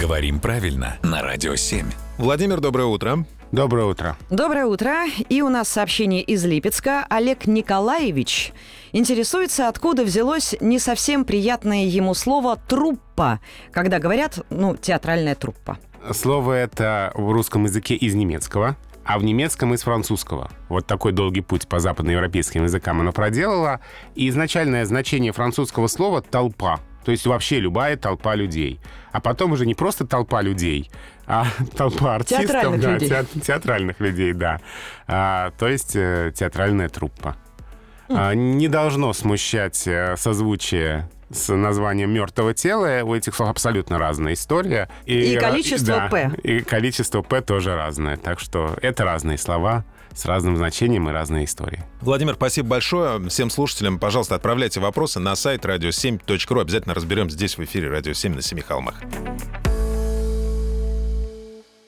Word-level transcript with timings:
Говорим 0.00 0.40
правильно 0.40 0.96
на 1.02 1.22
Радио 1.22 1.54
7. 1.54 1.86
Владимир, 2.18 2.60
доброе 2.60 2.86
утро. 2.86 3.24
Доброе 3.52 3.86
утро. 3.86 4.16
Доброе 4.28 4.66
утро. 4.66 5.04
И 5.28 5.40
у 5.40 5.48
нас 5.48 5.68
сообщение 5.68 6.20
из 6.22 6.44
Липецка. 6.44 7.06
Олег 7.08 7.46
Николаевич 7.46 8.52
интересуется, 8.92 9.68
откуда 9.68 10.02
взялось 10.02 10.56
не 10.60 10.80
совсем 10.80 11.24
приятное 11.24 11.84
ему 11.84 12.14
слово 12.14 12.56
«труппа», 12.56 13.38
когда 13.70 14.00
говорят, 14.00 14.40
ну, 14.50 14.76
театральная 14.76 15.36
труппа. 15.36 15.78
Слово 16.10 16.54
это 16.54 17.12
в 17.14 17.30
русском 17.30 17.64
языке 17.64 17.94
из 17.94 18.14
немецкого, 18.14 18.76
а 19.04 19.18
в 19.18 19.24
немецком 19.24 19.74
из 19.74 19.82
французского. 19.82 20.50
Вот 20.68 20.86
такой 20.86 21.12
долгий 21.12 21.42
путь 21.42 21.68
по 21.68 21.78
западноевропейским 21.78 22.64
языкам 22.64 23.00
оно 23.00 23.12
проделало. 23.12 23.80
И 24.16 24.28
изначальное 24.28 24.84
значение 24.86 25.30
французского 25.30 25.86
слова 25.86 26.20
«толпа». 26.20 26.80
То 27.04 27.10
есть 27.10 27.26
вообще 27.26 27.60
любая 27.60 27.96
толпа 27.96 28.34
людей. 28.34 28.80
А 29.12 29.20
потом 29.20 29.52
уже 29.52 29.66
не 29.66 29.74
просто 29.74 30.06
толпа 30.06 30.42
людей, 30.42 30.90
а 31.26 31.46
толпа 31.76 32.16
артистов. 32.16 32.46
Театральных 32.46 32.80
да, 32.80 32.92
людей. 32.94 33.08
теат- 33.08 33.40
театральных 33.40 34.00
людей, 34.00 34.32
да. 34.32 34.60
А, 35.06 35.52
то 35.58 35.68
есть 35.68 35.94
э, 35.94 36.32
театральная 36.34 36.88
труппа. 36.88 37.36
А, 38.08 38.34
не 38.34 38.68
должно 38.68 39.12
смущать 39.12 39.86
э, 39.86 40.16
созвучие 40.16 41.08
с 41.34 41.52
названием 41.52 42.10
мертвого 42.10 42.54
тела. 42.54 43.02
У 43.04 43.14
этих 43.14 43.34
слов 43.34 43.50
абсолютно 43.50 43.98
разная 43.98 44.32
история. 44.34 44.88
И 45.04 45.34
ра- 45.34 45.40
количество 45.40 45.96
да, 45.96 46.08
«п». 46.08 46.32
И 46.42 46.60
количество 46.60 47.22
«п» 47.22 47.40
тоже 47.40 47.74
разное. 47.74 48.16
Так 48.16 48.40
что 48.40 48.76
это 48.80 49.04
разные 49.04 49.36
слова 49.36 49.84
с 50.14 50.24
разным 50.26 50.56
значением 50.56 51.08
и 51.08 51.12
разные 51.12 51.44
истории. 51.44 51.82
Владимир, 52.00 52.34
спасибо 52.34 52.68
большое. 52.68 53.28
Всем 53.28 53.50
слушателям, 53.50 53.98
пожалуйста, 53.98 54.36
отправляйте 54.36 54.80
вопросы 54.80 55.18
на 55.18 55.34
сайт 55.34 55.64
radio7.ru. 55.64 56.60
Обязательно 56.60 56.94
разберем 56.94 57.28
здесь 57.30 57.58
в 57.58 57.64
эфире 57.64 57.90
«Радио 57.90 58.12
7» 58.12 58.36
на 58.36 58.42
Семи 58.42 58.62
холмах. 58.62 58.94